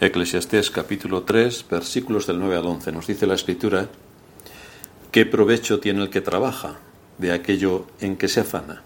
[0.00, 2.92] Eclesiastés capítulo 3, versículos del 9 al 11.
[2.92, 3.88] Nos dice la escritura,
[5.10, 6.78] ¿qué provecho tiene el que trabaja
[7.18, 8.84] de aquello en que se afana?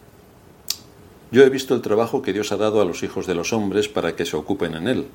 [1.31, 3.89] Yo he visto el trabajo que Dios ha dado a los hijos de los hombres
[3.89, 5.07] para que se ocupen en él.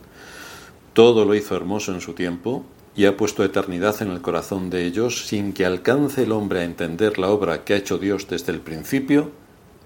[0.93, 2.63] Todo lo hizo hermoso en su tiempo
[2.95, 6.65] y ha puesto eternidad en el corazón de ellos sin que alcance el hombre a
[6.65, 9.31] entender la obra que ha hecho Dios desde el principio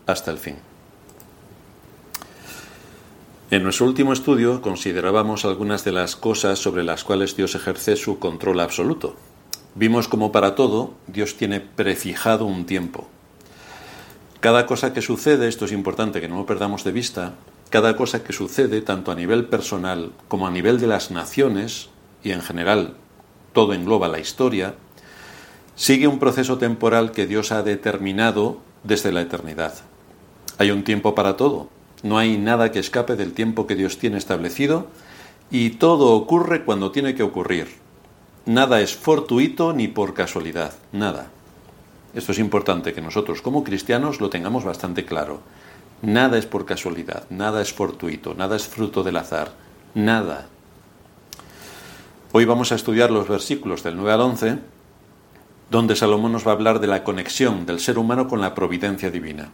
[0.07, 0.70] hasta el fin.
[3.51, 8.17] En nuestro último estudio considerábamos algunas de las cosas sobre las cuales Dios ejerce su
[8.17, 9.17] control absoluto.
[9.75, 13.09] Vimos como para todo Dios tiene prefijado un tiempo.
[14.39, 17.33] Cada cosa que sucede, esto es importante que no lo perdamos de vista,
[17.69, 21.89] cada cosa que sucede, tanto a nivel personal como a nivel de las naciones,
[22.23, 22.93] y en general
[23.51, 24.75] todo engloba la historia,
[25.75, 29.73] sigue un proceso temporal que Dios ha determinado desde la eternidad.
[30.57, 31.67] Hay un tiempo para todo,
[32.03, 34.87] no hay nada que escape del tiempo que Dios tiene establecido
[35.51, 37.67] y todo ocurre cuando tiene que ocurrir.
[38.45, 41.29] Nada es fortuito ni por casualidad, nada.
[42.13, 45.41] Esto es importante que nosotros como cristianos lo tengamos bastante claro.
[46.01, 49.51] Nada es por casualidad, nada es fortuito, nada es fruto del azar,
[49.93, 50.47] nada.
[52.31, 54.57] Hoy vamos a estudiar los versículos del 9 al 11,
[55.69, 59.11] donde Salomón nos va a hablar de la conexión del ser humano con la providencia
[59.11, 59.51] divina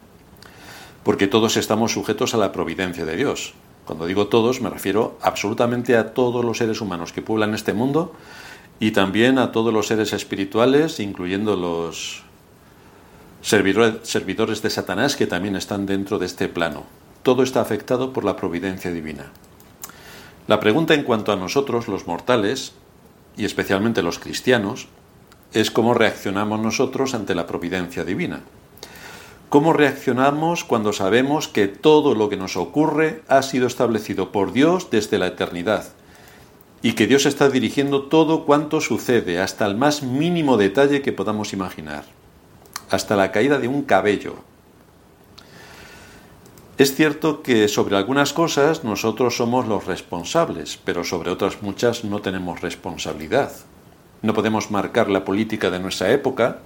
[1.08, 3.54] porque todos estamos sujetos a la providencia de Dios.
[3.86, 8.12] Cuando digo todos, me refiero absolutamente a todos los seres humanos que pueblan este mundo
[8.82, 12.24] y también a todos los seres espirituales, incluyendo los
[13.42, 16.84] servidores de Satanás que también están dentro de este plano.
[17.24, 19.28] Todo está afectado por la providencia divina.
[20.48, 22.74] La pregunta en cuanto a nosotros, los mortales,
[23.38, 24.90] y especialmente los cristianos,
[25.54, 28.42] es cómo reaccionamos nosotros ante la providencia divina.
[29.50, 34.89] ¿Cómo reaccionamos cuando sabemos que todo lo que nos ocurre ha sido establecido por Dios
[34.89, 35.86] desde la eternidad?
[36.81, 41.54] Y que Dios está dirigiendo todo cuanto sucede, hasta el más mínimo detalle que podamos
[41.54, 42.04] imaginar,
[42.89, 44.36] hasta la caída de un cabello.
[46.77, 52.20] Es cierto que sobre algunas cosas nosotros somos los responsables, pero sobre otras muchas no
[52.20, 53.54] tenemos responsabilidad.
[54.22, 56.60] No podemos marcar la política de nuestra época,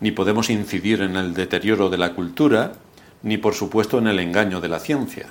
[0.00, 2.72] ni podemos incidir en el deterioro de la cultura,
[3.22, 5.28] ni por supuesto en el engaño de la ciencia.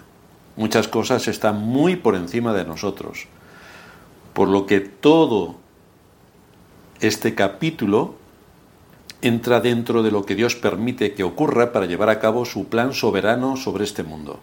[0.55, 3.27] Muchas cosas están muy por encima de nosotros,
[4.33, 5.55] por lo que todo
[6.99, 8.15] este capítulo
[9.21, 12.93] entra dentro de lo que Dios permite que ocurra para llevar a cabo su plan
[12.93, 14.39] soberano sobre este mundo.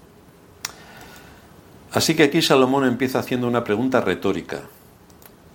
[1.92, 4.62] Así que aquí Salomón empieza haciendo una pregunta retórica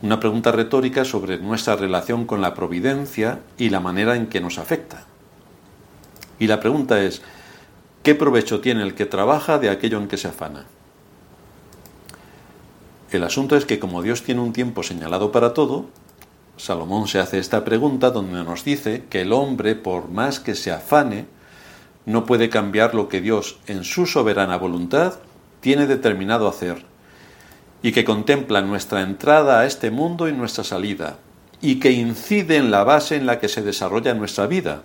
[0.01, 4.59] una pregunta retórica sobre nuestra relación con la providencia y la manera en que nos
[4.59, 5.05] afecta.
[6.39, 7.21] Y la pregunta es,
[8.03, 10.65] ¿qué provecho tiene el que trabaja de aquello en que se afana?
[13.09, 15.85] El asunto es que como Dios tiene un tiempo señalado para todo,
[16.57, 20.71] Salomón se hace esta pregunta donde nos dice que el hombre, por más que se
[20.71, 21.25] afane,
[22.05, 25.15] no puede cambiar lo que Dios, en su soberana voluntad,
[25.59, 26.85] tiene determinado hacer
[27.81, 31.17] y que contempla nuestra entrada a este mundo y nuestra salida,
[31.61, 34.83] y que incide en la base en la que se desarrolla nuestra vida,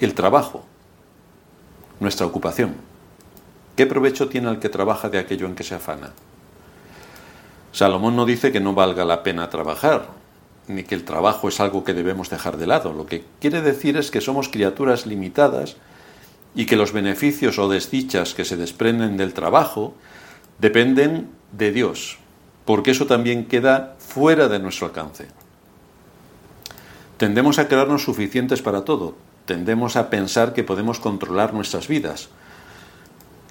[0.00, 0.64] el trabajo,
[2.00, 2.76] nuestra ocupación.
[3.76, 6.10] ¿Qué provecho tiene el que trabaja de aquello en que se afana?
[7.72, 10.08] Salomón no dice que no valga la pena trabajar,
[10.66, 12.92] ni que el trabajo es algo que debemos dejar de lado.
[12.92, 15.76] Lo que quiere decir es que somos criaturas limitadas
[16.54, 19.94] y que los beneficios o desdichas que se desprenden del trabajo
[20.58, 22.18] dependen de Dios,
[22.64, 25.28] porque eso también queda fuera de nuestro alcance.
[27.16, 29.14] Tendemos a creernos suficientes para todo,
[29.44, 32.28] tendemos a pensar que podemos controlar nuestras vidas,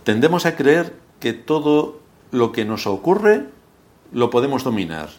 [0.04, 2.00] tendemos a creer que todo
[2.32, 3.46] lo que nos ocurre
[4.12, 5.10] lo podemos dominar,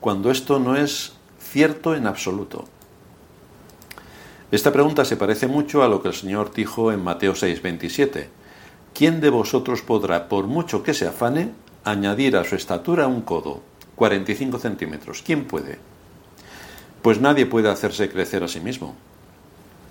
[0.00, 2.64] cuando esto no es cierto en absoluto.
[4.50, 8.28] Esta pregunta se parece mucho a lo que el Señor dijo en Mateo 6:27.
[8.92, 11.52] ¿Quién de vosotros podrá, por mucho que se afane,
[11.84, 13.62] añadir a su estatura un codo,
[13.96, 15.22] 45 centímetros.
[15.22, 15.78] ¿Quién puede?
[17.02, 18.94] Pues nadie puede hacerse crecer a sí mismo.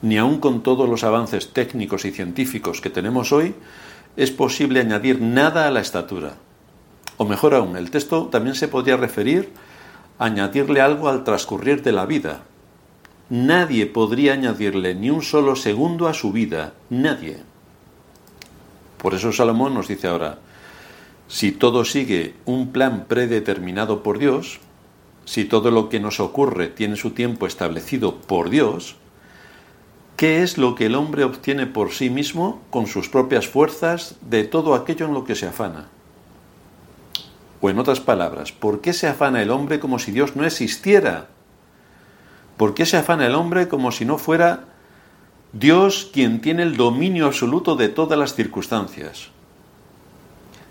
[0.01, 3.55] Ni aun con todos los avances técnicos y científicos que tenemos hoy,
[4.15, 6.35] es posible añadir nada a la estatura.
[7.17, 9.51] O mejor aún, el texto también se podría referir
[10.17, 12.43] a añadirle algo al transcurrir de la vida.
[13.29, 17.37] Nadie podría añadirle ni un solo segundo a su vida, nadie.
[18.97, 20.39] Por eso Salomón nos dice ahora,
[21.29, 24.59] si todo sigue un plan predeterminado por Dios,
[25.25, 28.95] si todo lo que nos ocurre tiene su tiempo establecido por Dios,
[30.17, 34.43] ¿qué es lo que el hombre obtiene por sí mismo con sus propias fuerzas de
[34.43, 35.89] todo aquello en lo que se afana?
[37.61, 41.27] O en otras palabras, ¿por qué se afana el hombre como si Dios no existiera?
[42.57, 44.65] ¿Por qué se afana el hombre como si no fuera
[45.53, 49.29] Dios quien tiene el dominio absoluto de todas las circunstancias?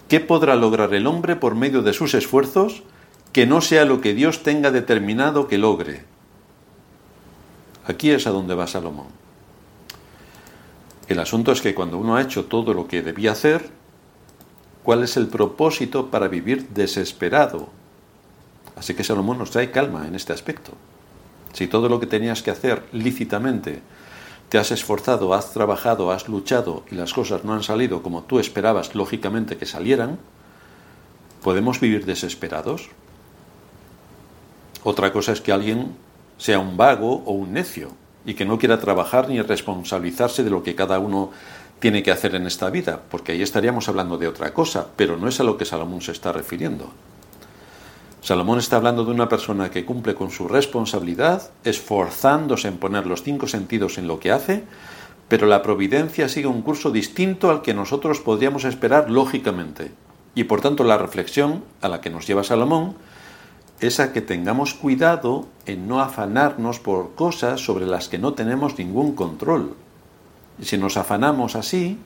[0.09, 2.83] ¿Qué podrá lograr el hombre por medio de sus esfuerzos
[3.33, 6.05] que no sea lo que Dios tenga determinado que logre?
[7.87, 9.09] Aquí es a donde va Salomón.
[11.09, 13.71] El asunto es que cuando uno ha hecho todo lo que debía hacer,
[14.83, 17.69] ¿cuál es el propósito para vivir desesperado?
[18.77, 20.73] Así que Salomón nos trae calma en este aspecto.
[21.53, 23.81] Si todo lo que tenías que hacer lícitamente
[24.49, 28.39] te has esforzado, has trabajado, has luchado y las cosas no han salido como tú
[28.39, 30.19] esperabas lógicamente que salieran,
[31.43, 32.89] ¿podemos vivir desesperados?
[34.85, 35.97] Otra cosa es que alguien
[36.39, 37.91] sea un vago o un necio
[38.25, 41.31] y que no quiera trabajar ni responsabilizarse de lo que cada uno
[41.79, 45.29] tiene que hacer en esta vida, porque ahí estaríamos hablando de otra cosa, pero no
[45.29, 46.91] es a lo que Salomón se está refiriendo.
[48.21, 53.23] Salomón está hablando de una persona que cumple con su responsabilidad, esforzándose en poner los
[53.23, 54.65] cinco sentidos en lo que hace,
[55.29, 59.93] pero la providencia sigue un curso distinto al que nosotros podríamos esperar lógicamente.
[60.35, 62.97] Y por tanto la reflexión a la que nos lleva Salomón
[63.81, 68.77] es a que tengamos cuidado en no afanarnos por cosas sobre las que no tenemos
[68.79, 69.75] ningún control.
[70.61, 71.99] Y si nos afanamos así,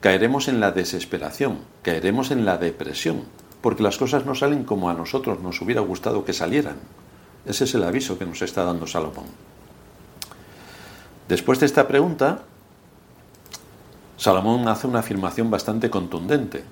[0.00, 3.22] caeremos en la desesperación, caeremos en la depresión
[3.62, 6.76] porque las cosas no salen como a nosotros nos hubiera gustado que salieran.
[7.46, 9.26] Ese es el aviso que nos está dando Salomón.
[11.28, 12.42] Después de esta pregunta,
[14.16, 16.64] Salomón hace una afirmación bastante contundente.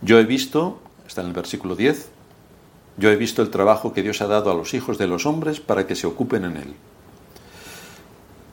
[0.00, 2.08] Yo he visto, está en el versículo 10,
[2.96, 5.60] yo he visto el trabajo que Dios ha dado a los hijos de los hombres
[5.60, 6.74] para que se ocupen en él.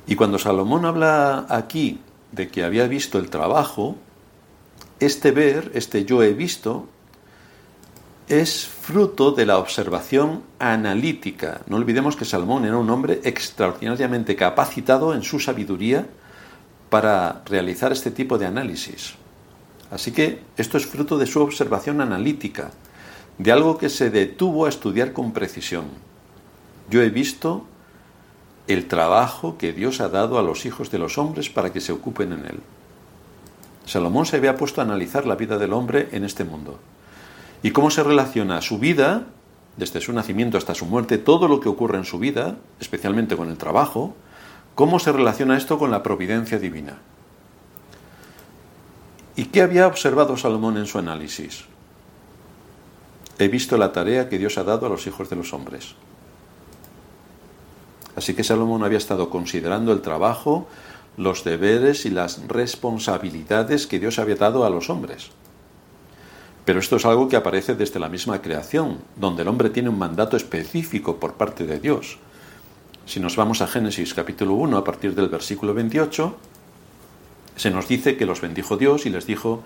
[0.07, 1.99] Y cuando Salomón habla aquí
[2.31, 3.95] de que había visto el trabajo,
[4.99, 6.87] este ver, este yo he visto,
[8.27, 11.61] es fruto de la observación analítica.
[11.67, 16.07] No olvidemos que Salomón era un hombre extraordinariamente capacitado en su sabiduría
[16.89, 19.13] para realizar este tipo de análisis.
[19.91, 22.71] Así que esto es fruto de su observación analítica,
[23.37, 25.85] de algo que se detuvo a estudiar con precisión.
[26.89, 27.65] Yo he visto
[28.67, 31.91] el trabajo que Dios ha dado a los hijos de los hombres para que se
[31.91, 32.59] ocupen en él.
[33.85, 36.79] Salomón se había puesto a analizar la vida del hombre en este mundo
[37.65, 39.23] y cómo se relaciona su vida,
[39.75, 43.49] desde su nacimiento hasta su muerte, todo lo que ocurre en su vida, especialmente con
[43.49, 44.13] el trabajo,
[44.75, 46.99] cómo se relaciona esto con la providencia divina.
[49.35, 51.65] ¿Y qué había observado Salomón en su análisis?
[53.39, 55.95] He visto la tarea que Dios ha dado a los hijos de los hombres.
[58.15, 60.67] Así que Salomón había estado considerando el trabajo,
[61.17, 65.31] los deberes y las responsabilidades que Dios había dado a los hombres.
[66.65, 69.99] Pero esto es algo que aparece desde la misma creación, donde el hombre tiene un
[69.99, 72.17] mandato específico por parte de Dios.
[73.05, 76.35] Si nos vamos a Génesis capítulo 1 a partir del versículo 28,
[77.55, 79.61] se nos dice que los bendijo Dios y les dijo,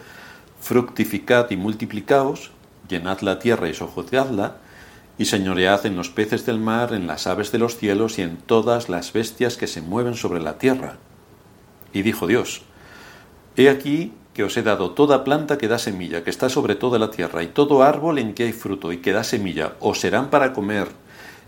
[0.59, 2.51] fructificad y multiplicaos,
[2.89, 4.57] llenad la tierra y sojuzgadla,
[5.17, 8.37] y señoread en los peces del mar, en las aves de los cielos y en
[8.37, 10.97] todas las bestias que se mueven sobre la tierra.
[11.93, 12.61] Y dijo Dios,
[13.55, 16.97] He aquí que os he dado toda planta que da semilla, que está sobre toda
[16.97, 20.29] la tierra, y todo árbol en que hay fruto y que da semilla, os serán
[20.29, 20.87] para comer,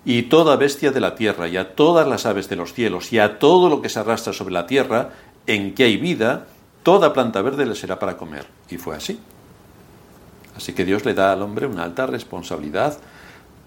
[0.03, 3.19] y toda bestia de la tierra, y a todas las aves de los cielos, y
[3.19, 5.11] a todo lo que se arrastra sobre la tierra,
[5.47, 6.47] en que hay vida,
[6.83, 8.45] toda planta verde le será para comer.
[8.69, 9.21] Y fue así.
[10.57, 12.97] Así que Dios le da al hombre una alta responsabilidad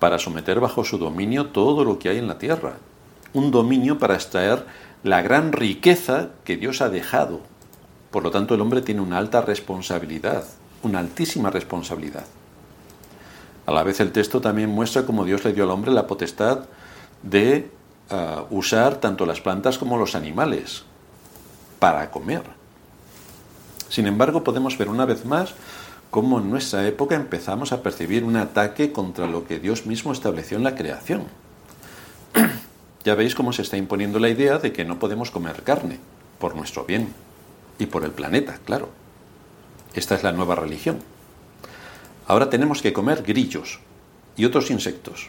[0.01, 2.75] para someter bajo su dominio todo lo que hay en la tierra.
[3.33, 4.67] Un dominio para extraer
[5.03, 7.41] la gran riqueza que Dios ha dejado
[8.15, 10.45] por lo tanto, el hombre tiene una alta responsabilidad,
[10.85, 12.23] una altísima responsabilidad.
[13.67, 16.61] A la vez el texto también muestra cómo Dios le dio al hombre la potestad
[17.25, 17.69] de
[18.11, 20.85] ah, usar tanto las plantas como los animales
[21.81, 22.43] para comer.
[23.89, 25.53] Sin embargo, podemos ver una vez más
[26.13, 30.57] cómo en nuestra época empezamos a percibir un ataque contra lo que Dios mismo estableció
[30.57, 31.25] en la creación.
[33.05, 35.99] ya veis cómo se está imponiendo la idea de que no podemos comer carne
[36.39, 37.13] por nuestro bien
[37.79, 38.91] y por el planeta, claro.
[39.95, 41.01] Esta es la nueva religión.
[42.27, 43.81] Ahora tenemos que comer grillos
[44.37, 45.29] y otros insectos.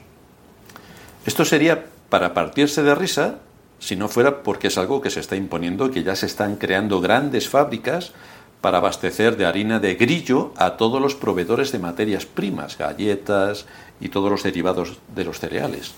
[1.25, 3.39] Esto sería para partirse de risa
[3.79, 7.01] si no fuera porque es algo que se está imponiendo, que ya se están creando
[7.01, 8.13] grandes fábricas
[8.61, 13.65] para abastecer de harina de grillo a todos los proveedores de materias primas, galletas
[13.99, 15.93] y todos los derivados de los cereales,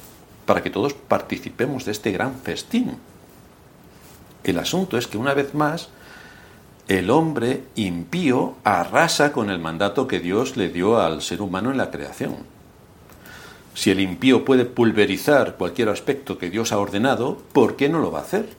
[0.45, 2.97] para que todos participemos de este gran festín.
[4.43, 5.89] El asunto es que una vez más
[6.87, 11.77] el hombre impío arrasa con el mandato que Dios le dio al ser humano en
[11.77, 12.37] la creación.
[13.73, 18.11] Si el impío puede pulverizar cualquier aspecto que Dios ha ordenado, ¿por qué no lo
[18.11, 18.49] va a hacer?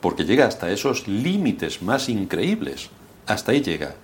[0.00, 2.90] Porque llega hasta esos límites más increíbles.
[3.26, 3.94] Hasta ahí llega.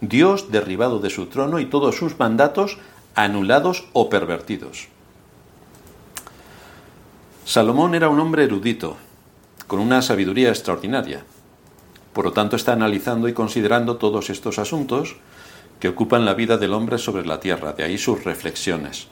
[0.00, 2.78] Dios derribado de su trono y todos sus mandatos
[3.14, 4.88] anulados o pervertidos.
[7.44, 8.96] Salomón era un hombre erudito,
[9.66, 11.24] con una sabiduría extraordinaria.
[12.14, 15.16] Por lo tanto, está analizando y considerando todos estos asuntos
[15.80, 19.08] que ocupan la vida del hombre sobre la tierra, de ahí sus reflexiones.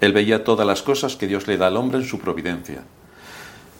[0.00, 2.82] Él veía todas las cosas que Dios le da al hombre en su providencia.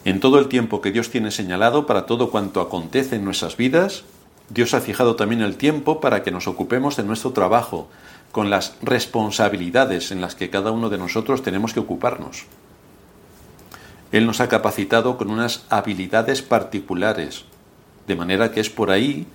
[0.04, 4.04] En todo el tiempo que Dios tiene señalado para todo cuanto acontece en nuestras vidas,
[4.50, 7.88] Dios ha fijado también el tiempo para que nos ocupemos de nuestro trabajo,
[8.30, 12.44] con las responsabilidades en las que cada uno de nosotros tenemos que ocuparnos.
[14.10, 17.44] Él nos ha capacitado con unas habilidades particulares,
[18.06, 19.26] de manera que es por ahí,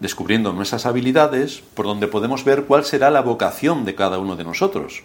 [0.00, 4.44] descubriendo nuestras habilidades, por donde podemos ver cuál será la vocación de cada uno de
[4.44, 5.02] nosotros.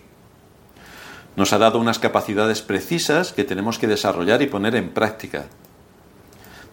[1.36, 5.46] Nos ha dado unas capacidades precisas que tenemos que desarrollar y poner en práctica.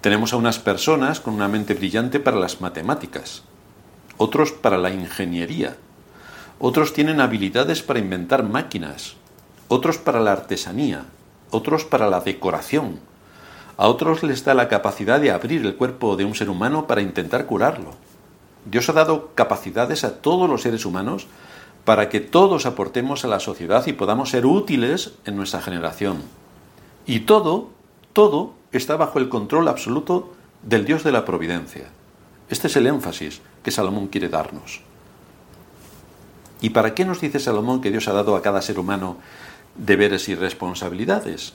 [0.01, 3.43] Tenemos a unas personas con una mente brillante para las matemáticas,
[4.17, 5.77] otros para la ingeniería,
[6.59, 9.15] otros tienen habilidades para inventar máquinas,
[9.69, 11.05] otros para la artesanía,
[11.51, 12.99] otros para la decoración.
[13.77, 17.03] A otros les da la capacidad de abrir el cuerpo de un ser humano para
[17.03, 17.93] intentar curarlo.
[18.65, 21.27] Dios ha dado capacidades a todos los seres humanos
[21.85, 26.23] para que todos aportemos a la sociedad y podamos ser útiles en nuestra generación.
[27.07, 27.69] Y todo,
[28.13, 31.85] todo está bajo el control absoluto del Dios de la providencia.
[32.49, 34.81] Este es el énfasis que Salomón quiere darnos.
[36.61, 39.19] ¿Y para qué nos dice Salomón que Dios ha dado a cada ser humano
[39.77, 41.53] deberes y responsabilidades?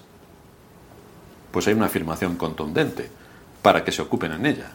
[1.52, 3.10] Pues hay una afirmación contundente,
[3.62, 4.72] para que se ocupen en ella.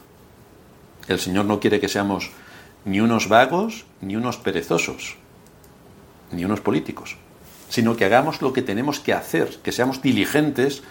[1.08, 2.30] El Señor no quiere que seamos
[2.84, 5.16] ni unos vagos, ni unos perezosos,
[6.32, 7.16] ni unos políticos,
[7.68, 10.82] sino que hagamos lo que tenemos que hacer, que seamos diligentes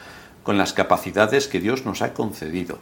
[0.44, 2.80] con las capacidades que Dios nos ha concedido.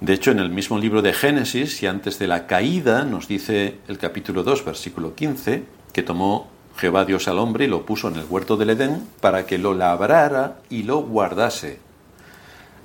[0.00, 3.78] De hecho, en el mismo libro de Génesis, y antes de la caída, nos dice
[3.88, 8.16] el capítulo 2, versículo 15, que tomó Jehová Dios al hombre y lo puso en
[8.16, 11.80] el huerto del Edén para que lo labrara y lo guardase.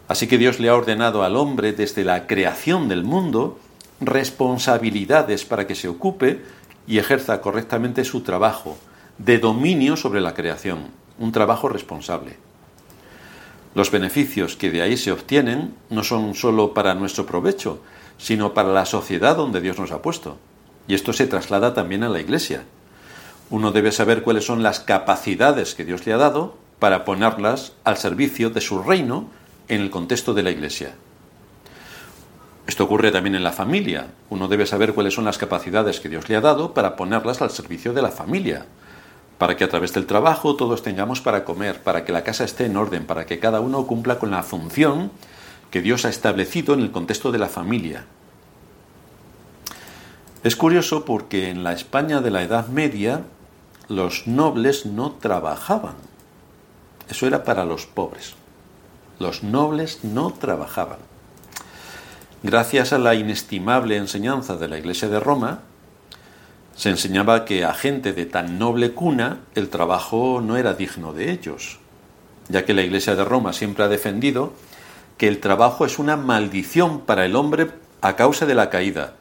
[0.08, 3.60] Así que Dios le ha ordenado al hombre desde la creación del mundo
[4.02, 6.42] responsabilidades para que se ocupe
[6.88, 8.78] y ejerza correctamente su trabajo
[9.20, 10.88] de dominio sobre la creación,
[11.20, 12.38] un trabajo responsable.
[13.76, 17.82] Los beneficios que de ahí se obtienen no son sólo para nuestro provecho,
[18.18, 20.38] sino para la sociedad donde Dios nos ha puesto.
[20.88, 22.64] Y esto se traslada también a la Iglesia.
[23.54, 27.98] Uno debe saber cuáles son las capacidades que Dios le ha dado para ponerlas al
[27.98, 29.28] servicio de su reino
[29.68, 30.96] en el contexto de la Iglesia.
[32.66, 34.08] Esto ocurre también en la familia.
[34.32, 37.52] Uno debe saber cuáles son las capacidades que Dios le ha dado para ponerlas al
[37.52, 38.66] servicio de la familia
[39.38, 42.66] para que a través del trabajo todos tengamos para comer, para que la casa esté
[42.66, 45.12] en orden, para que cada uno cumpla con la función
[45.70, 48.06] que Dios ha establecido en el contexto de la familia.
[50.44, 53.26] Es curioso porque en la España de la Edad Media
[53.88, 55.96] los nobles no trabajaban.
[57.10, 58.34] Eso era para los pobres.
[59.20, 61.00] Los nobles no trabajaban.
[62.44, 65.62] Gracias a la inestimable enseñanza de la Iglesia de Roma,
[66.76, 71.32] se enseñaba que a gente de tan noble cuna el trabajo no era digno de
[71.32, 71.80] ellos,
[72.50, 74.54] ya que la Iglesia de Roma siempre ha defendido
[75.18, 77.70] que el trabajo es una maldición para el hombre
[78.02, 79.14] a causa de la caída.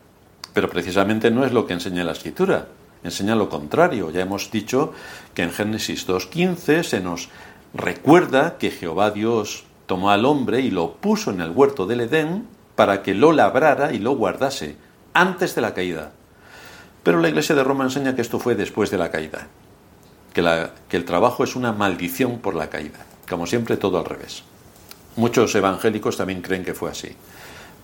[0.55, 2.67] Pero precisamente no es lo que enseña la Escritura,
[3.05, 4.11] enseña lo contrario.
[4.11, 4.93] Ya hemos dicho
[5.35, 7.29] que en Génesis 2.15 se nos
[7.75, 12.47] recuerda que Jehová Dios tomó al hombre y lo puso en el huerto del Edén
[12.77, 14.77] para que lo labrara y lo guardase
[15.15, 16.13] antes de la caída.
[17.03, 19.49] Pero la Iglesia de Roma enseña que esto fue después de la caída,
[20.33, 24.45] que, que el trabajo es una maldición por la caída, como siempre todo al revés.
[25.17, 27.11] Muchos evangélicos también creen que fue así,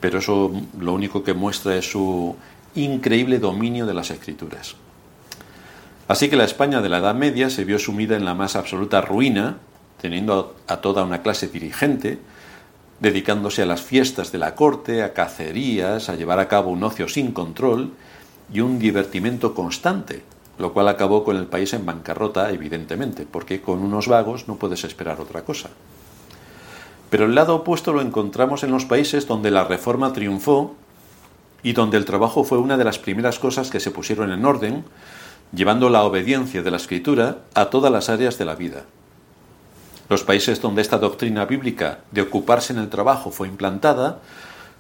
[0.01, 2.37] pero eso lo único que muestra es su
[2.75, 4.77] increíble dominio de las escrituras.
[6.09, 9.03] Así que la España de la Edad Media se vio sumida en la más absoluta
[9.03, 9.59] ruina,
[10.00, 12.19] teniendo a toda una clase dirigente,
[12.99, 17.09] dedicándose a las fiestas de la corte, a cacerías, a llevar a cabo un ocio
[17.09, 17.93] sin control
[18.50, 20.23] y un divertimento constante,
[20.59, 24.85] lo cual acabó con el país en bancarrota, evidentemente, porque con unos vagos no puedes
[24.85, 25.69] esperar otra cosa.
[27.11, 30.75] Pero el lado opuesto lo encontramos en los países donde la reforma triunfó
[31.62, 34.85] y donde el trabajo fue una de las primeras cosas que se pusieron en orden,
[35.52, 38.85] llevando la obediencia de la escritura a todas las áreas de la vida.
[40.09, 44.21] Los países donde esta doctrina bíblica de ocuparse en el trabajo fue implantada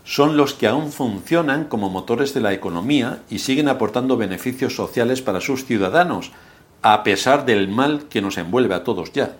[0.04, 5.20] son los que aún funcionan como motores de la economía y siguen aportando beneficios sociales
[5.20, 6.32] para sus ciudadanos,
[6.80, 9.36] a pesar del mal que nos envuelve a todos ya.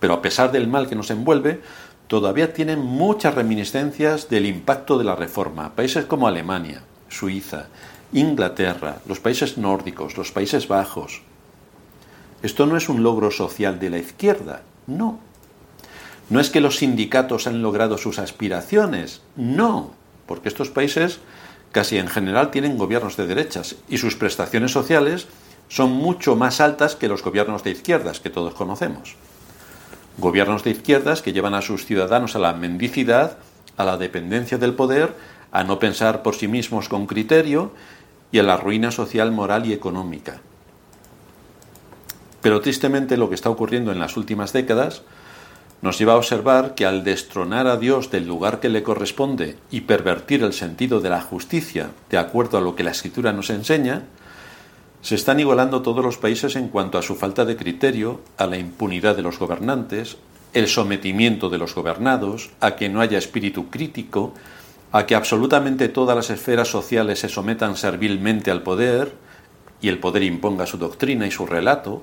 [0.00, 1.60] Pero a pesar del mal que nos envuelve,
[2.08, 5.76] todavía tienen muchas reminiscencias del impacto de la reforma.
[5.76, 7.66] Países como Alemania, Suiza,
[8.12, 11.22] Inglaterra, los países nórdicos, los Países Bajos.
[12.42, 15.20] Esto no es un logro social de la izquierda, no.
[16.28, 19.92] No es que los sindicatos han logrado sus aspiraciones, no,
[20.26, 21.20] porque estos países
[21.72, 25.28] casi en general tienen gobiernos de derechas y sus prestaciones sociales
[25.68, 29.16] son mucho más altas que los gobiernos de izquierdas que todos conocemos.
[30.18, 33.38] Gobiernos de izquierdas que llevan a sus ciudadanos a la mendicidad,
[33.76, 35.14] a la dependencia del poder,
[35.52, 37.72] a no pensar por sí mismos con criterio
[38.32, 40.40] y a la ruina social, moral y económica.
[42.42, 45.02] Pero tristemente lo que está ocurriendo en las últimas décadas
[45.82, 49.82] nos lleva a observar que al destronar a Dios del lugar que le corresponde y
[49.82, 54.04] pervertir el sentido de la justicia de acuerdo a lo que la Escritura nos enseña,
[55.00, 58.58] se están igualando todos los países en cuanto a su falta de criterio, a la
[58.58, 60.18] impunidad de los gobernantes,
[60.52, 64.34] el sometimiento de los gobernados, a que no haya espíritu crítico,
[64.92, 69.12] a que absolutamente todas las esferas sociales se sometan servilmente al poder
[69.80, 72.02] y el poder imponga su doctrina y su relato,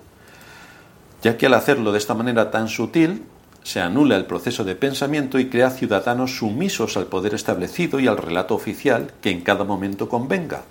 [1.21, 3.23] ya que al hacerlo de esta manera tan sutil,
[3.63, 8.17] se anula el proceso de pensamiento y crea ciudadanos sumisos al poder establecido y al
[8.17, 10.63] relato oficial que en cada momento convenga.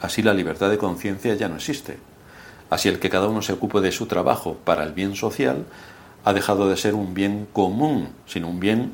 [0.00, 1.96] Así la libertad de conciencia ya no existe.
[2.68, 5.64] Así el que cada uno se ocupe de su trabajo para el bien social
[6.24, 8.92] ha dejado de ser un bien común, sino un bien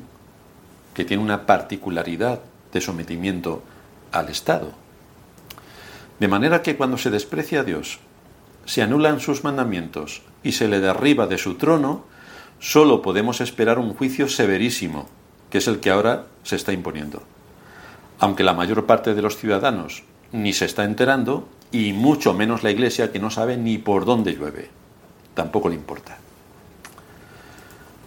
[0.93, 3.63] que tiene una particularidad de sometimiento
[4.11, 4.71] al Estado.
[6.19, 7.99] De manera que cuando se desprecia a Dios,
[8.65, 12.05] se anulan sus mandamientos y se le derriba de su trono,
[12.59, 15.09] solo podemos esperar un juicio severísimo,
[15.49, 17.23] que es el que ahora se está imponiendo.
[18.19, 22.71] Aunque la mayor parte de los ciudadanos ni se está enterando y mucho menos la
[22.71, 24.69] Iglesia que no sabe ni por dónde llueve.
[25.33, 26.20] Tampoco le importa.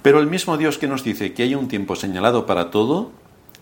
[0.04, 3.10] Pero el mismo Dios que nos dice que hay un tiempo señalado para todo,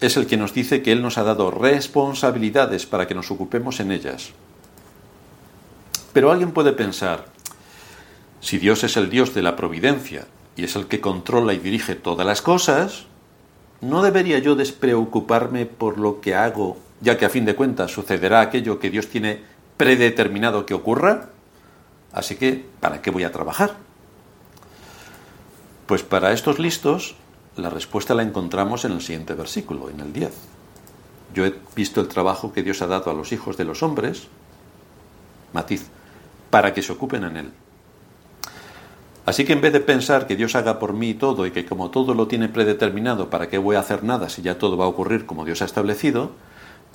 [0.00, 3.78] es el que nos dice que Él nos ha dado responsabilidades para que nos ocupemos
[3.78, 4.32] en ellas.
[6.12, 7.26] Pero alguien puede pensar,
[8.40, 10.26] si Dios es el Dios de la providencia
[10.56, 13.06] y es el que controla y dirige todas las cosas,
[13.80, 18.40] ¿no debería yo despreocuparme por lo que hago ya que a fin de cuentas sucederá
[18.40, 19.42] aquello que Dios tiene
[19.76, 21.30] predeterminado que ocurra,
[22.12, 23.91] así que ¿para qué voy a trabajar?
[25.86, 27.16] Pues para estos listos,
[27.56, 30.32] la respuesta la encontramos en el siguiente versículo, en el 10.
[31.34, 34.28] Yo he visto el trabajo que Dios ha dado a los hijos de los hombres,
[35.52, 35.86] matiz,
[36.50, 37.50] para que se ocupen en él.
[39.24, 41.90] Así que en vez de pensar que Dios haga por mí todo y que como
[41.90, 44.88] todo lo tiene predeterminado, ¿para qué voy a hacer nada si ya todo va a
[44.88, 46.32] ocurrir como Dios ha establecido?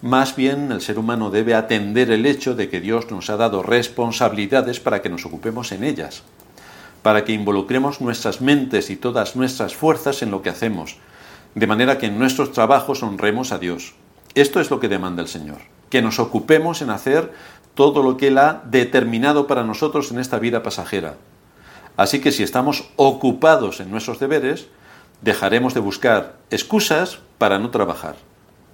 [0.01, 3.63] Más bien el ser humano debe atender el hecho de que Dios nos ha dado
[3.63, 6.23] responsabilidades para que nos ocupemos en ellas,
[7.01, 10.97] para que involucremos nuestras mentes y todas nuestras fuerzas en lo que hacemos,
[11.55, 13.95] de manera que en nuestros trabajos honremos a Dios.
[14.35, 15.57] Esto es lo que demanda el Señor,
[15.89, 17.33] que nos ocupemos en hacer
[17.75, 21.15] todo lo que Él ha determinado para nosotros en esta vida pasajera.
[21.95, 24.67] Así que si estamos ocupados en nuestros deberes,
[25.21, 28.15] dejaremos de buscar excusas para no trabajar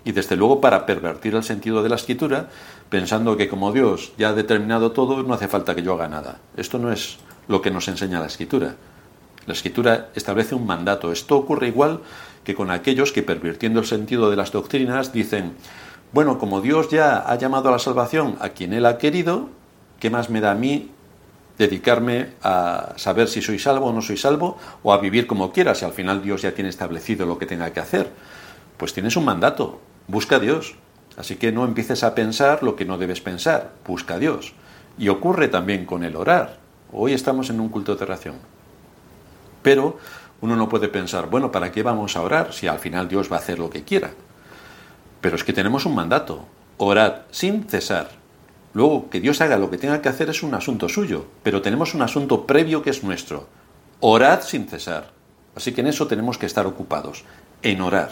[0.05, 2.49] y desde luego para pervertir el sentido de la escritura,
[2.89, 6.39] pensando que como Dios ya ha determinado todo, no hace falta que yo haga nada.
[6.57, 8.75] Esto no es lo que nos enseña la escritura.
[9.45, 11.11] La escritura establece un mandato.
[11.11, 12.01] Esto ocurre igual
[12.43, 15.53] que con aquellos que pervirtiendo el sentido de las doctrinas dicen,
[16.11, 19.49] bueno, como Dios ya ha llamado a la salvación a quien Él ha querido,
[19.99, 20.91] ¿qué más me da a mí
[21.57, 25.75] dedicarme a saber si soy salvo o no soy salvo o a vivir como quiera
[25.75, 28.11] si al final Dios ya tiene establecido lo que tenga que hacer?
[28.77, 30.75] Pues tienes un mandato, Busca a Dios.
[31.17, 33.71] Así que no empieces a pensar lo que no debes pensar.
[33.85, 34.53] Busca a Dios.
[34.97, 36.59] Y ocurre también con el orar.
[36.95, 38.35] Hoy estamos en un culto de oración.
[39.63, 39.97] Pero
[40.41, 43.37] uno no puede pensar, bueno, ¿para qué vamos a orar si al final Dios va
[43.37, 44.11] a hacer lo que quiera?
[45.19, 46.45] Pero es que tenemos un mandato.
[46.77, 48.11] Orad sin cesar.
[48.75, 51.95] Luego, que Dios haga lo que tenga que hacer es un asunto suyo, pero tenemos
[51.95, 53.47] un asunto previo que es nuestro.
[53.99, 55.11] Orad sin cesar.
[55.55, 57.23] Así que en eso tenemos que estar ocupados,
[57.63, 58.11] en orar.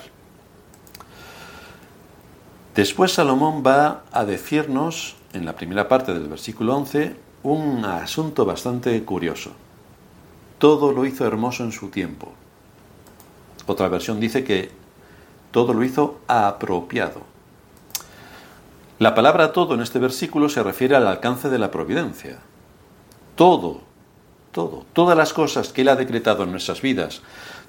[2.73, 9.03] Después Salomón va a decirnos, en la primera parte del versículo 11, un asunto bastante
[9.03, 9.51] curioso.
[10.59, 12.31] Todo lo hizo hermoso en su tiempo.
[13.65, 14.71] Otra versión dice que
[15.51, 17.21] todo lo hizo apropiado.
[18.99, 22.37] La palabra todo en este versículo se refiere al alcance de la providencia.
[23.35, 23.81] Todo,
[24.51, 27.23] todo, todas las cosas que Él ha decretado en nuestras vidas,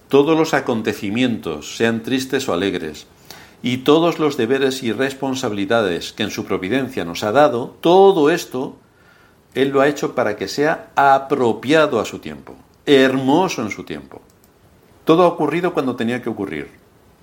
[0.09, 3.07] todos los acontecimientos, sean tristes o alegres,
[3.63, 8.77] y todos los deberes y responsabilidades que en su providencia nos ha dado, todo esto
[9.55, 12.55] Él lo ha hecho para que sea apropiado a su tiempo,
[12.87, 14.23] hermoso en su tiempo.
[15.05, 16.71] Todo ha ocurrido cuando tenía que ocurrir,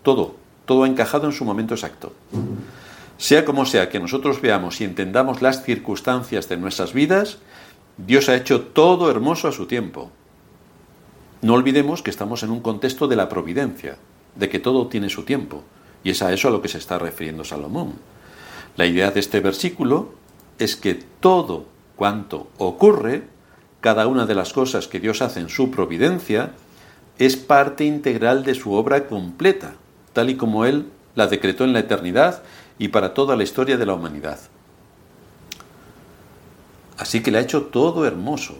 [0.04, 2.14] todo, todo ha encajado en su momento exacto.
[3.18, 7.40] Sea como sea que nosotros veamos y entendamos las circunstancias de nuestras vidas,
[7.98, 10.12] Dios ha hecho todo hermoso a su tiempo.
[11.42, 13.98] No olvidemos que estamos en un contexto de la providencia,
[14.36, 15.64] de que todo tiene su tiempo.
[16.04, 17.94] Y es a eso a lo que se está refiriendo Salomón.
[18.78, 20.14] La idea de este versículo
[20.58, 21.66] es que todo
[22.00, 23.24] cuanto ocurre,
[23.82, 26.54] cada una de las cosas que Dios hace en su providencia,
[27.18, 29.74] es parte integral de su obra completa,
[30.14, 32.42] tal y como Él la decretó en la eternidad
[32.78, 34.40] y para toda la historia de la humanidad.
[36.98, 38.56] Así que le ha hecho todo hermoso.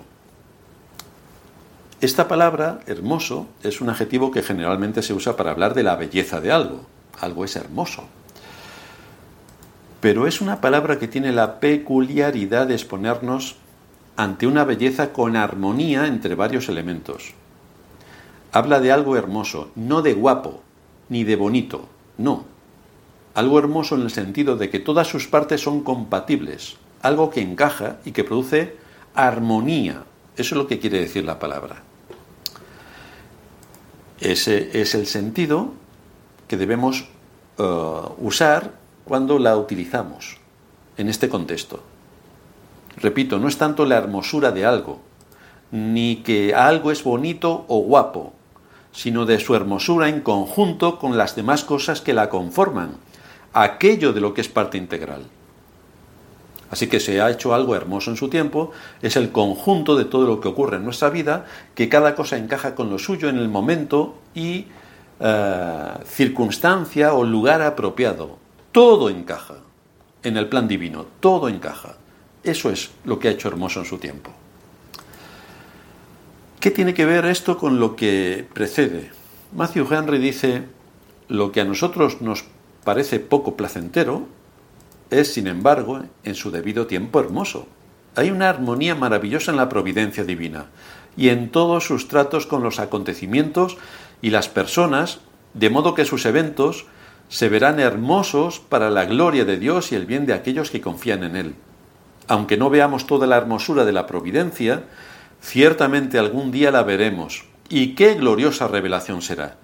[2.02, 6.42] Esta palabra, hermoso, es un adjetivo que generalmente se usa para hablar de la belleza
[6.42, 6.82] de algo.
[7.22, 8.04] Algo es hermoso.
[10.02, 13.58] Pero es una palabra que tiene la peculiaridad de exponernos
[14.16, 17.34] ante una belleza con armonía entre varios elementos.
[18.52, 20.62] Habla de algo hermoso, no de guapo,
[21.10, 22.46] ni de bonito, no,
[23.34, 27.98] algo hermoso en el sentido de que todas sus partes son compatibles, algo que encaja
[28.06, 28.76] y que produce
[29.14, 30.04] armonía.
[30.36, 31.84] Eso es lo que quiere decir la palabra.
[34.20, 35.74] Ese es el sentido
[36.48, 37.08] que debemos
[37.58, 38.79] eh, usar
[39.10, 40.38] cuando la utilizamos
[40.96, 41.82] en este contexto.
[42.98, 45.00] Repito, no es tanto la hermosura de algo,
[45.72, 48.34] ni que algo es bonito o guapo,
[48.92, 52.98] sino de su hermosura en conjunto con las demás cosas que la conforman,
[53.52, 55.24] aquello de lo que es parte integral.
[56.70, 58.70] Así que se ha hecho algo hermoso en su tiempo,
[59.02, 62.76] es el conjunto de todo lo que ocurre en nuestra vida, que cada cosa encaja
[62.76, 64.68] con lo suyo en el momento y
[65.20, 68.39] eh, circunstancia o lugar apropiado.
[68.72, 69.56] Todo encaja
[70.24, 71.96] en el plan divino, todo encaja.
[72.44, 74.32] Eso es lo que ha hecho hermoso en su tiempo.
[76.60, 79.12] ¿Qué tiene que ver esto con lo que precede?
[79.56, 80.64] Matthew Henry dice,
[81.28, 82.44] lo que a nosotros nos
[82.84, 84.28] parece poco placentero,
[85.10, 87.68] es, sin embargo, en su debido tiempo hermoso.
[88.16, 90.66] Hay una armonía maravillosa en la providencia divina
[91.18, 93.78] y en todos sus tratos con los acontecimientos
[94.22, 95.20] y las personas,
[95.54, 96.86] de modo que sus eventos
[97.30, 101.24] se verán hermosos para la gloria de Dios y el bien de aquellos que confían
[101.24, 101.56] en Él.
[102.28, 104.84] Aunque no veamos toda la hermosura de la providencia,
[105.42, 107.46] ciertamente algún día la veremos.
[107.70, 109.58] ¿Y qué gloriosa revelación será?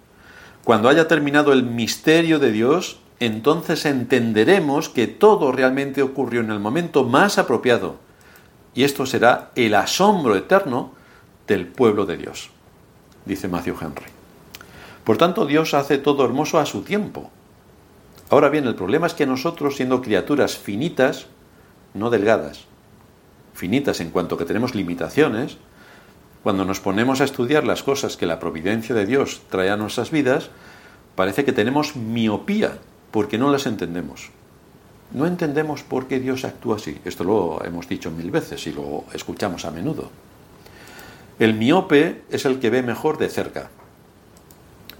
[0.63, 6.59] Cuando haya terminado el misterio de Dios, entonces entenderemos que todo realmente ocurrió en el
[6.59, 7.97] momento más apropiado.
[8.75, 10.91] Y esto será el asombro eterno
[11.47, 12.49] del pueblo de Dios,
[13.25, 14.05] dice Matthew Henry.
[15.03, 17.31] Por tanto, Dios hace todo hermoso a su tiempo.
[18.29, 21.27] Ahora bien, el problema es que nosotros, siendo criaturas finitas,
[21.93, 22.65] no delgadas,
[23.53, 25.57] finitas en cuanto que tenemos limitaciones,
[26.43, 30.11] cuando nos ponemos a estudiar las cosas que la providencia de Dios trae a nuestras
[30.11, 30.49] vidas,
[31.15, 32.77] parece que tenemos miopía
[33.11, 34.29] porque no las entendemos.
[35.11, 36.99] No entendemos por qué Dios actúa así.
[37.05, 40.09] Esto lo hemos dicho mil veces y lo escuchamos a menudo.
[41.39, 43.69] El miope es el que ve mejor de cerca.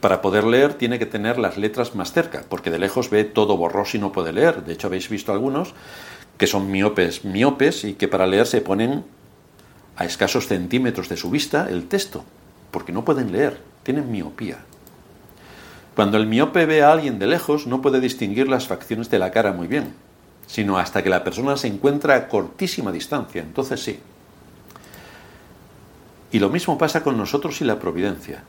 [0.05, 3.57] Para poder leer tiene que tener las letras más cerca, porque de lejos ve todo
[3.57, 4.63] borroso y no puede leer.
[4.63, 5.73] De hecho, habéis visto algunos
[6.37, 9.03] que son miopes, miopes y que para leer se ponen
[9.95, 12.23] a escasos centímetros de su vista el texto,
[12.69, 14.59] porque no pueden leer, tienen miopía.
[15.95, 19.31] Cuando el miope ve a alguien de lejos no puede distinguir las facciones de la
[19.31, 19.95] cara muy bien,
[20.45, 23.99] sino hasta que la persona se encuentra a cortísima distancia, entonces sí.
[26.31, 28.43] Y lo mismo pasa con nosotros y la providencia.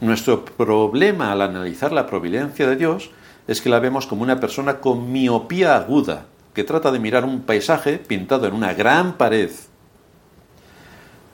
[0.00, 3.10] Nuestro problema al analizar la providencia de Dios
[3.48, 7.42] es que la vemos como una persona con miopía aguda, que trata de mirar un
[7.42, 9.50] paisaje pintado en una gran pared.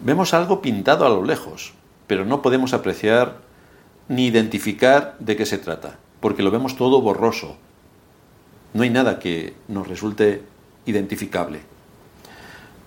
[0.00, 1.74] Vemos algo pintado a lo lejos,
[2.06, 3.38] pero no podemos apreciar
[4.08, 7.56] ni identificar de qué se trata, porque lo vemos todo borroso.
[8.72, 10.42] No hay nada que nos resulte
[10.86, 11.60] identificable.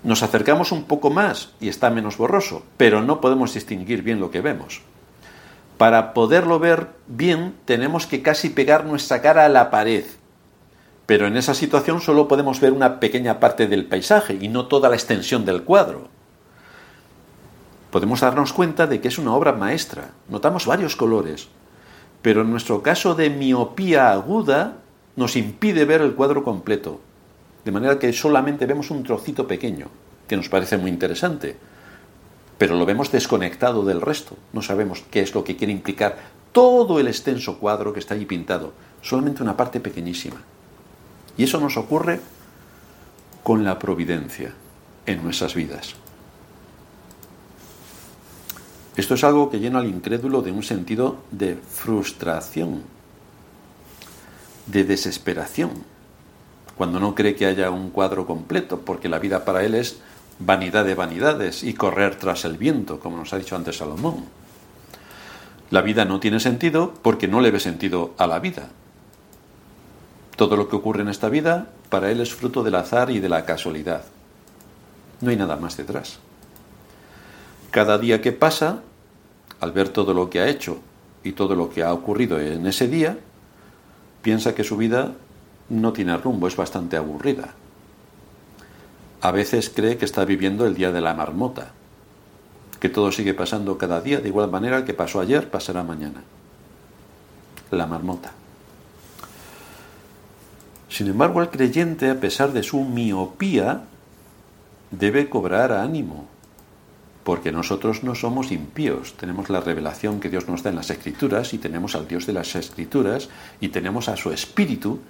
[0.03, 4.31] Nos acercamos un poco más y está menos borroso, pero no podemos distinguir bien lo
[4.31, 4.81] que vemos.
[5.77, 10.05] Para poderlo ver bien tenemos que casi pegar nuestra cara a la pared.
[11.05, 14.89] Pero en esa situación solo podemos ver una pequeña parte del paisaje y no toda
[14.89, 16.09] la extensión del cuadro
[17.91, 20.11] podemos darnos cuenta de que es una obra maestra.
[20.29, 21.47] Notamos varios colores,
[22.21, 24.77] pero en nuestro caso de miopía aguda
[25.15, 26.99] nos impide ver el cuadro completo,
[27.65, 29.87] de manera que solamente vemos un trocito pequeño,
[30.27, 31.57] que nos parece muy interesante,
[32.57, 34.35] pero lo vemos desconectado del resto.
[34.53, 36.17] No sabemos qué es lo que quiere implicar
[36.51, 40.41] todo el extenso cuadro que está ahí pintado, solamente una parte pequeñísima.
[41.37, 42.19] Y eso nos ocurre
[43.43, 44.53] con la providencia
[45.05, 45.95] en nuestras vidas.
[48.95, 52.81] Esto es algo que llena al incrédulo de un sentido de frustración,
[54.65, 55.71] de desesperación,
[56.75, 59.99] cuando no cree que haya un cuadro completo, porque la vida para él es
[60.39, 64.25] vanidad de vanidades y correr tras el viento, como nos ha dicho antes Salomón.
[65.69, 68.69] La vida no tiene sentido porque no le ve sentido a la vida.
[70.35, 73.29] Todo lo que ocurre en esta vida para él es fruto del azar y de
[73.29, 74.03] la casualidad.
[75.19, 76.19] No hay nada más detrás.
[77.71, 78.81] Cada día que pasa,
[79.59, 80.79] al ver todo lo que ha hecho
[81.23, 83.17] y todo lo que ha ocurrido en ese día,
[84.21, 85.13] piensa que su vida
[85.69, 87.53] no tiene rumbo, es bastante aburrida.
[89.21, 91.71] A veces cree que está viviendo el día de la marmota,
[92.79, 96.23] que todo sigue pasando cada día de igual manera que pasó ayer, pasará mañana.
[97.71, 98.31] La marmota.
[100.89, 103.83] Sin embargo, el creyente, a pesar de su miopía,
[104.91, 106.27] debe cobrar ánimo,
[107.23, 111.53] porque nosotros no somos impíos, tenemos la revelación que Dios nos da en las Escrituras
[111.53, 115.01] y tenemos al Dios de las Escrituras y tenemos a su Espíritu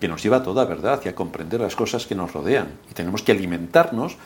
[0.00, 2.68] que nos lleva a toda verdad y a comprender las cosas que nos rodean.
[2.90, 4.16] Y tenemos que alimentarnos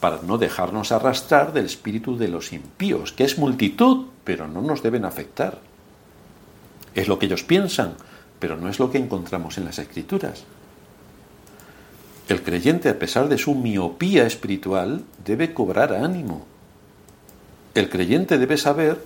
[0.00, 4.82] para no dejarnos arrastrar del espíritu de los impíos, que es multitud, pero no nos
[4.82, 5.58] deben afectar.
[6.94, 7.94] Es lo que ellos piensan,
[8.38, 10.44] pero no es lo que encontramos en las escrituras.
[12.28, 16.46] El creyente, a pesar de su miopía espiritual, debe cobrar ánimo.
[17.74, 19.02] El creyente debe saber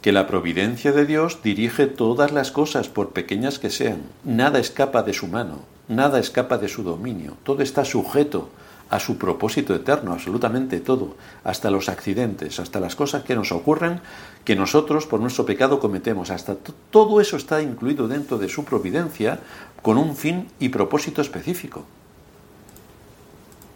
[0.00, 4.02] que la providencia de Dios dirige todas las cosas, por pequeñas que sean.
[4.24, 8.48] Nada escapa de su mano, nada escapa de su dominio, todo está sujeto
[8.88, 14.00] a su propósito eterno, absolutamente todo, hasta los accidentes, hasta las cosas que nos ocurren,
[14.44, 16.56] que nosotros por nuestro pecado cometemos, hasta
[16.90, 19.38] todo eso está incluido dentro de su providencia
[19.82, 21.84] con un fin y propósito específico.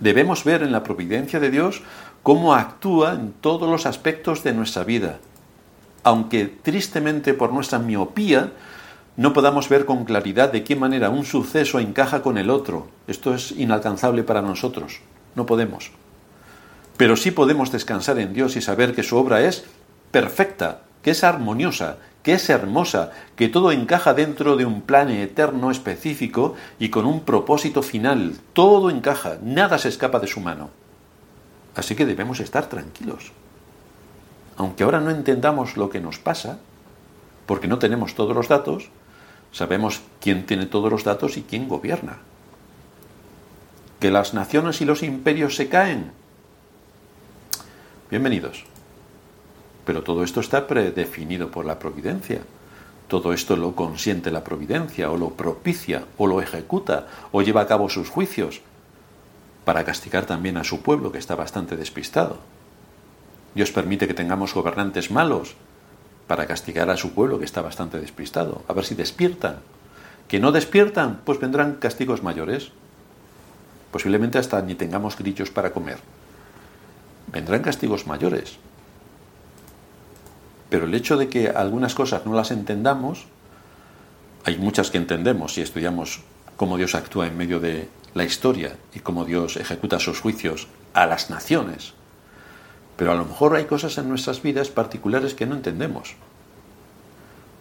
[0.01, 1.83] Debemos ver en la providencia de Dios
[2.25, 5.21] cómo actúa en todos los aspectos de nuestra vida,
[6.05, 8.53] aunque tristemente por nuestra miopía
[9.17, 12.89] no podamos ver con claridad de qué manera un suceso encaja con el otro.
[13.07, 15.01] Esto es inalcanzable para nosotros,
[15.35, 15.93] no podemos.
[16.97, 19.65] Pero sí podemos descansar en Dios y saber que su obra es
[20.11, 25.71] perfecta, que es armoniosa, que es hermosa, que todo encaja dentro de un plan eterno
[25.71, 28.35] específico y con un propósito final.
[28.53, 30.71] Todo encaja, nada se escapa de su mano.
[31.77, 33.33] Así que debemos estar tranquilos.
[34.57, 36.59] Aunque ahora no entendamos lo que nos pasa,
[37.47, 38.89] porque no tenemos todos los datos,
[39.53, 42.19] sabemos quién tiene todos los datos y quién gobierna.
[44.01, 46.13] Que las naciones y los imperios se caen.
[48.11, 48.65] Bienvenidos.
[49.85, 52.43] Pero todo esto está predefinido por la providencia.
[53.09, 57.67] Todo esto lo consiente la providencia, o lo propicia, o lo ejecuta, o lleva a
[57.67, 58.63] cabo sus juicios,
[59.65, 62.39] para castigar también a su pueblo que está bastante despistado.
[63.55, 65.55] Dios permite que tengamos gobernantes malos
[66.27, 69.59] para castigar a su pueblo que está bastante despistado, a ver si despiertan.
[70.29, 72.73] Que no despiertan, pues vendrán castigos mayores.
[73.93, 75.99] Posiblemente hasta ni tengamos grillos para comer.
[77.31, 78.57] Vendrán castigos mayores.
[80.71, 83.27] Pero el hecho de que algunas cosas no las entendamos,
[84.45, 86.23] hay muchas que entendemos si estudiamos
[86.57, 91.07] cómo Dios actúa en medio de la historia y cómo Dios ejecuta sus juicios a
[91.07, 91.93] las naciones.
[92.97, 96.15] Pero a lo mejor hay cosas en nuestras vidas particulares que no entendemos.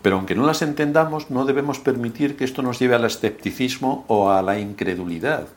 [0.01, 4.31] Pero aunque no las entendamos, no debemos permitir que esto nos lleve al escepticismo o
[4.31, 5.47] a la incredulidad,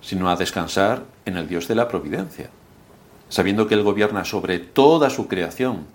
[0.00, 2.48] sino a descansar en el Dios de la providencia,
[3.28, 5.86] sabiendo que Él gobierna sobre toda su creación.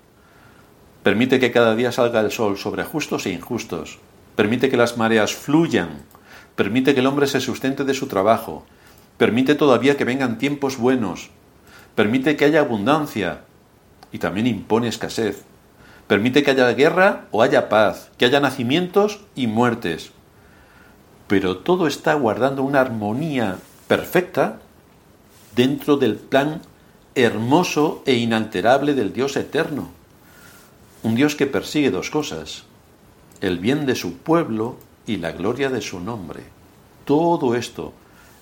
[1.02, 4.00] Permite que cada día salga el sol sobre justos e injustos.
[4.36, 6.04] Permite que las mareas fluyan
[6.56, 8.66] permite que el hombre se sustente de su trabajo,
[9.18, 11.32] permite todavía que vengan tiempos buenos,
[11.96, 13.42] permite que haya abundancia
[14.12, 15.44] y también impone escasez,
[16.08, 20.12] permite que haya guerra o haya paz, que haya nacimientos y muertes.
[21.28, 24.60] Pero todo está guardando una armonía perfecta
[25.56, 26.62] dentro del plan
[27.16, 29.92] hermoso e inalterable del Dios eterno.
[31.04, 32.64] Un Dios que persigue dos cosas,
[33.42, 34.78] el bien de su pueblo
[35.08, 36.44] y la gloria de su nombre.
[37.06, 37.94] Todo esto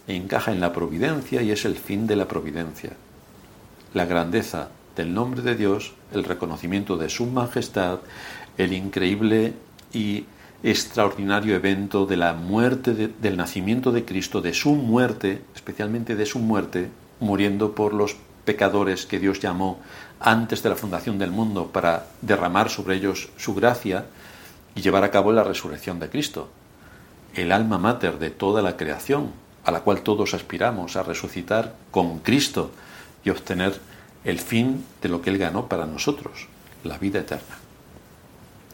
[0.08, 2.92] encaja en la providencia y es el fin de la providencia.
[3.94, 8.00] La grandeza del nombre de Dios, el reconocimiento de su majestad,
[8.58, 9.54] el increíble
[9.92, 10.26] y
[10.62, 16.40] extraordinario evento de la muerte, del nacimiento de Cristo, de su muerte, especialmente de su
[16.40, 19.80] muerte, muriendo por los pecadores que Dios llamó
[20.20, 24.06] antes de la fundación del mundo para derramar sobre ellos su gracia
[24.76, 26.50] y llevar a cabo la resurrección de Cristo,
[27.36, 29.32] el alma mater de toda la creación,
[29.64, 32.72] a la cual todos aspiramos a resucitar con Cristo
[33.24, 33.80] y obtener
[34.24, 36.48] el fin de lo que Él ganó para nosotros,
[36.84, 37.58] la vida eterna.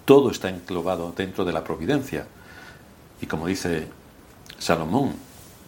[0.05, 2.27] Todo está englobado dentro de la providencia.
[3.21, 3.87] Y como dice
[4.59, 5.15] Salomón,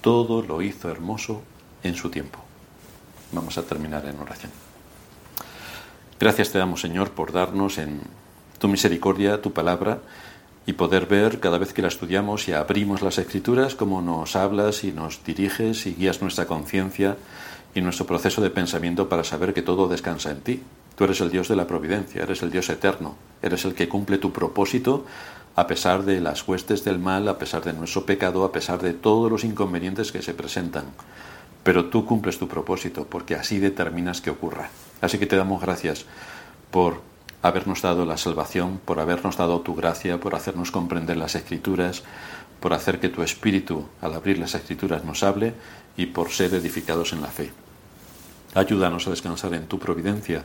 [0.02, 1.42] todo lo hizo hermoso
[1.84, 2.40] en su tiempo.
[3.32, 4.52] Vamos a terminar en oración.
[6.20, 8.02] Gracias te damos, Señor, por darnos en
[8.60, 10.00] tu misericordia tu palabra
[10.66, 14.84] y poder ver cada vez que la estudiamos y abrimos las escrituras cómo nos hablas
[14.84, 17.18] y nos diriges y guías nuestra conciencia
[17.78, 20.64] y nuestro proceso de pensamiento para saber que todo descansa en ti.
[20.96, 24.18] Tú eres el Dios de la providencia, eres el Dios eterno, eres el que cumple
[24.18, 25.06] tu propósito
[25.56, 28.94] a pesar de las huestes del mal, a pesar de nuestro pecado, a pesar de
[28.94, 30.86] todos los inconvenientes que se presentan.
[31.62, 34.72] Pero tú cumples tu propósito porque así determinas que ocurra.
[35.00, 36.06] Así que te damos gracias
[36.72, 37.02] por
[37.44, 42.02] habernos dado la salvación, por habernos dado tu gracia, por hacernos comprender las escrituras,
[42.60, 45.54] por hacer que tu espíritu al abrir las escrituras nos hable
[45.96, 47.52] y por ser edificados en la fe.
[48.54, 50.44] Ayúdanos a descansar en tu providencia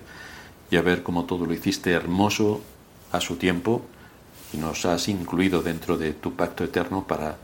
[0.71, 2.61] y a ver cómo todo lo hiciste hermoso
[3.13, 3.83] a su tiempo
[4.53, 7.37] y nos has incluido dentro de tu pacto eterno para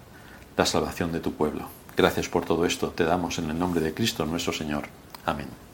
[0.57, 1.69] la salvación de tu pueblo.
[1.97, 4.85] Gracias por todo esto, te damos en el nombre de Cristo nuestro Señor.
[5.25, 5.68] Amén.